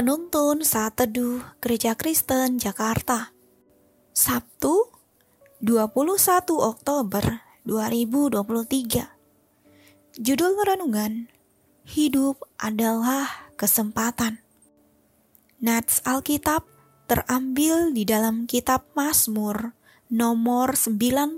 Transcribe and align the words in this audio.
Penuntun 0.00 0.64
Saat 0.64 0.96
Teduh 0.96 1.44
Gereja 1.60 1.92
Kristen 1.92 2.56
Jakarta. 2.56 3.36
Sabtu 4.16 4.88
21 5.60 6.16
Oktober 6.56 7.44
2023 7.68 9.04
Judul 10.16 10.56
Renungan 10.56 11.28
Hidup 11.84 12.48
adalah 12.56 13.28
Kesempatan. 13.60 14.40
Nats 15.60 16.00
Alkitab 16.08 16.64
terambil 17.04 17.92
di 17.92 18.08
dalam 18.08 18.48
kitab 18.48 18.88
Mazmur 18.96 19.76
nomor 20.08 20.80
90 20.80 21.36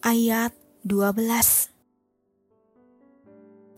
ayat 0.00 0.56
12 0.88 1.69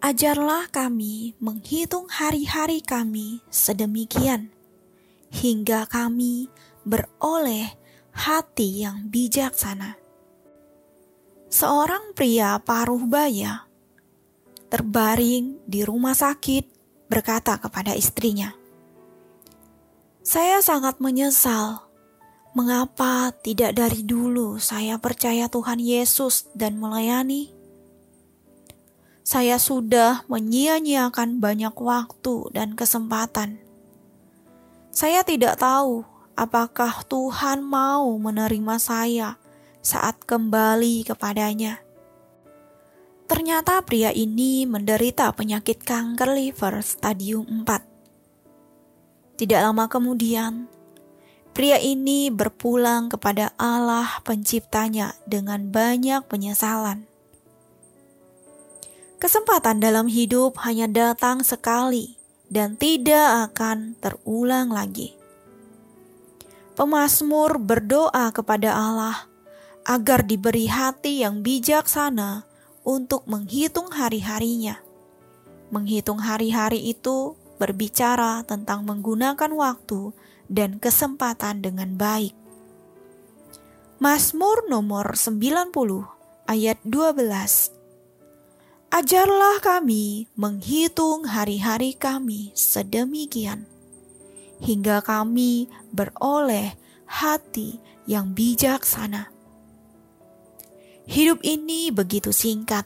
Ajarlah 0.00 0.64
kami 0.72 1.36
menghitung 1.44 2.08
hari-hari 2.08 2.80
kami 2.80 3.44
sedemikian, 3.52 4.48
hingga 5.28 5.84
kami 5.84 6.48
beroleh 6.88 7.68
hati 8.08 8.80
yang 8.80 9.12
bijaksana. 9.12 10.00
Seorang 11.52 12.16
pria 12.16 12.56
paruh 12.64 13.04
baya 13.04 13.68
terbaring 14.72 15.60
di 15.68 15.84
rumah 15.84 16.16
sakit 16.16 16.64
berkata 17.12 17.60
kepada 17.60 17.92
istrinya, 17.92 18.56
"Saya 20.24 20.64
sangat 20.64 20.96
menyesal. 21.04 21.84
Mengapa 22.56 23.36
tidak 23.44 23.76
dari 23.76 24.00
dulu 24.00 24.56
saya 24.56 24.96
percaya 24.96 25.52
Tuhan 25.52 25.76
Yesus 25.76 26.48
dan 26.56 26.80
melayani?" 26.80 27.59
Saya 29.20 29.60
sudah 29.60 30.24
menyia-nyiakan 30.26 31.38
banyak 31.38 31.74
waktu 31.76 32.50
dan 32.56 32.72
kesempatan. 32.74 33.60
Saya 34.90 35.22
tidak 35.22 35.60
tahu 35.60 36.02
apakah 36.34 37.04
Tuhan 37.06 37.60
mau 37.60 38.10
menerima 38.16 38.76
saya 38.80 39.36
saat 39.84 40.20
kembali 40.24 41.04
kepadanya. 41.04 41.80
Ternyata 43.30 43.78
pria 43.86 44.10
ini 44.10 44.66
menderita 44.66 45.30
penyakit 45.36 45.86
kanker 45.86 46.34
liver 46.34 46.82
stadium 46.82 47.46
4. 47.62 49.38
Tidak 49.38 49.60
lama 49.62 49.86
kemudian, 49.86 50.66
pria 51.54 51.78
ini 51.78 52.28
berpulang 52.28 53.06
kepada 53.06 53.54
Allah 53.54 54.18
penciptanya 54.26 55.14
dengan 55.30 55.70
banyak 55.70 56.26
penyesalan. 56.26 57.09
Kesempatan 59.20 59.84
dalam 59.84 60.08
hidup 60.08 60.56
hanya 60.64 60.88
datang 60.88 61.44
sekali 61.44 62.16
dan 62.48 62.80
tidak 62.80 63.52
akan 63.52 63.92
terulang 64.00 64.72
lagi. 64.72 65.12
Pemasmur 66.72 67.60
berdoa 67.60 68.32
kepada 68.32 68.72
Allah 68.72 69.28
agar 69.84 70.24
diberi 70.24 70.72
hati 70.72 71.20
yang 71.20 71.44
bijaksana 71.44 72.48
untuk 72.80 73.28
menghitung 73.28 73.92
hari-harinya. 73.92 74.80
Menghitung 75.68 76.24
hari-hari 76.24 76.80
itu 76.88 77.36
berbicara 77.60 78.40
tentang 78.48 78.88
menggunakan 78.88 79.52
waktu 79.52 80.16
dan 80.48 80.80
kesempatan 80.80 81.60
dengan 81.60 81.92
baik. 82.00 82.32
Mazmur 84.00 84.64
nomor 84.72 85.12
90 85.12 85.76
ayat 86.48 86.80
12 86.88 87.79
Ajarlah 88.90 89.62
kami 89.62 90.26
menghitung 90.34 91.22
hari-hari 91.22 91.94
kami 91.94 92.50
sedemikian, 92.58 93.62
hingga 94.58 94.98
kami 94.98 95.70
beroleh 95.94 96.74
hati 97.06 97.78
yang 98.10 98.34
bijaksana. 98.34 99.30
Hidup 101.06 101.38
ini 101.46 101.94
begitu 101.94 102.34
singkat, 102.34 102.82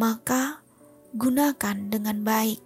maka 0.00 0.64
gunakan 1.12 1.76
dengan 1.92 2.24
baik. 2.24 2.64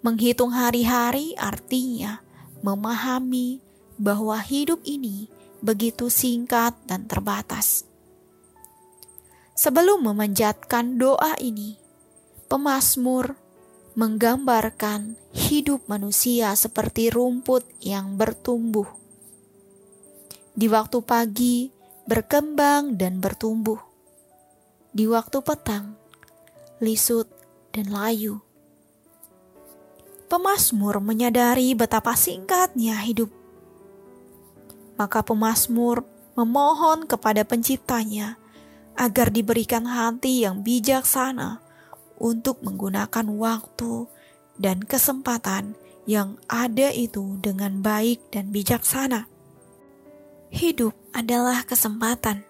Menghitung 0.00 0.56
hari-hari 0.56 1.36
artinya 1.36 2.24
memahami 2.64 3.60
bahwa 4.00 4.40
hidup 4.40 4.80
ini 4.88 5.28
begitu 5.60 6.08
singkat 6.08 6.72
dan 6.88 7.04
terbatas 7.04 7.89
Sebelum 9.60 10.08
memanjatkan 10.08 10.96
doa 10.96 11.36
ini, 11.36 11.76
pemazmur 12.48 13.36
menggambarkan 13.92 15.20
hidup 15.36 15.84
manusia 15.84 16.56
seperti 16.56 17.12
rumput 17.12 17.68
yang 17.84 18.16
bertumbuh. 18.16 18.88
Di 20.56 20.64
waktu 20.64 21.04
pagi 21.04 21.68
berkembang 22.08 22.96
dan 22.96 23.20
bertumbuh. 23.20 23.76
Di 24.96 25.04
waktu 25.04 25.44
petang 25.44 25.92
lisut 26.80 27.28
dan 27.76 27.92
layu. 27.92 28.40
Pemazmur 30.32 31.04
menyadari 31.04 31.76
betapa 31.76 32.16
singkatnya 32.16 32.96
hidup. 33.04 33.28
Maka 34.96 35.20
pemazmur 35.20 36.08
memohon 36.32 37.04
kepada 37.04 37.44
penciptanya 37.44 38.40
agar 38.98 39.30
diberikan 39.30 39.86
hati 39.86 40.44
yang 40.46 40.62
bijaksana 40.64 41.62
untuk 42.20 42.60
menggunakan 42.60 43.26
waktu 43.36 44.06
dan 44.60 44.84
kesempatan 44.84 45.78
yang 46.04 46.36
ada 46.50 46.92
itu 46.92 47.40
dengan 47.40 47.80
baik 47.80 48.34
dan 48.34 48.52
bijaksana. 48.52 49.30
Hidup 50.50 50.92
adalah 51.14 51.62
kesempatan. 51.62 52.42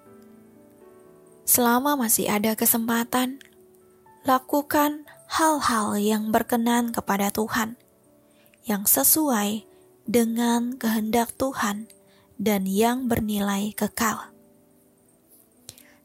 Selama 1.44 1.98
masih 1.98 2.30
ada 2.30 2.56
kesempatan, 2.56 3.42
lakukan 4.24 5.04
hal-hal 5.28 5.98
yang 6.00 6.32
berkenan 6.32 6.90
kepada 6.90 7.28
Tuhan, 7.28 7.76
yang 8.64 8.88
sesuai 8.88 9.66
dengan 10.08 10.74
kehendak 10.74 11.34
Tuhan 11.36 11.86
dan 12.40 12.64
yang 12.64 13.06
bernilai 13.06 13.76
kekal. 13.76 14.29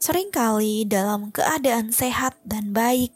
Seringkali 0.05 0.85
dalam 0.85 1.33
keadaan 1.33 1.89
sehat 1.89 2.37
dan 2.45 2.77
baik, 2.77 3.09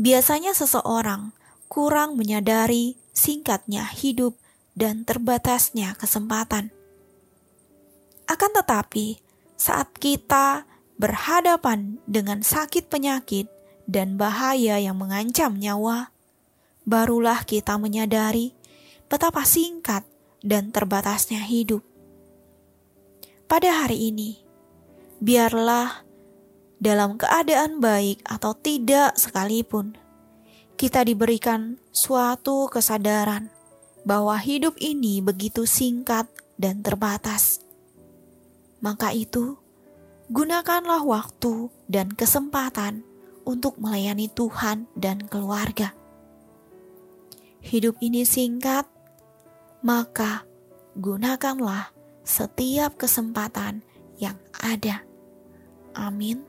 biasanya 0.00 0.56
seseorang 0.56 1.36
kurang 1.68 2.16
menyadari 2.16 2.96
singkatnya 3.12 3.84
hidup 3.84 4.32
dan 4.72 5.04
terbatasnya 5.04 5.92
kesempatan. 6.00 6.72
Akan 8.24 8.48
tetapi, 8.56 9.20
saat 9.60 9.92
kita 10.00 10.64
berhadapan 10.96 12.00
dengan 12.08 12.40
sakit 12.40 12.88
penyakit 12.88 13.52
dan 13.84 14.16
bahaya 14.16 14.80
yang 14.80 14.96
mengancam 14.96 15.52
nyawa, 15.52 16.16
barulah 16.88 17.44
kita 17.44 17.76
menyadari 17.76 18.56
betapa 19.12 19.44
singkat 19.44 20.08
dan 20.40 20.72
terbatasnya 20.72 21.44
hidup. 21.44 21.84
Pada 23.44 23.84
hari 23.84 24.08
ini, 24.08 24.48
biarlah 25.20 26.00
dalam 26.80 27.20
keadaan 27.20 27.76
baik 27.76 28.24
atau 28.24 28.56
tidak 28.56 29.12
sekalipun, 29.20 30.00
kita 30.80 31.04
diberikan 31.04 31.76
suatu 31.92 32.72
kesadaran 32.72 33.52
bahwa 34.08 34.32
hidup 34.40 34.80
ini 34.80 35.20
begitu 35.20 35.68
singkat 35.68 36.24
dan 36.56 36.80
terbatas. 36.80 37.60
Maka 38.80 39.12
itu, 39.12 39.60
gunakanlah 40.32 41.04
waktu 41.04 41.68
dan 41.84 42.08
kesempatan 42.16 43.04
untuk 43.44 43.76
melayani 43.76 44.32
Tuhan 44.32 44.88
dan 44.96 45.20
keluarga. 45.28 45.92
Hidup 47.60 48.00
ini 48.00 48.24
singkat, 48.24 48.88
maka 49.84 50.48
gunakanlah 50.96 51.92
setiap 52.24 52.96
kesempatan 52.96 53.84
yang 54.16 54.40
ada 54.56 55.09
Amin. 55.94 56.42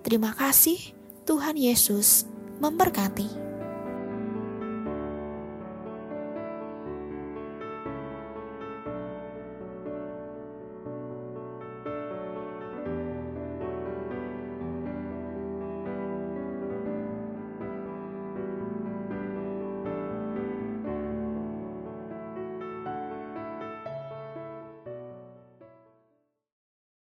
Terima 0.00 0.32
kasih, 0.32 0.96
Tuhan 1.28 1.56
Yesus 1.56 2.24
memberkati. 2.60 3.49